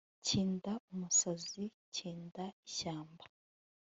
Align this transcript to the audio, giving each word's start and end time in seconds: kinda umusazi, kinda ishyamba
kinda 0.25 0.71
umusazi, 0.91 1.63
kinda 1.95 2.45
ishyamba 2.67 3.25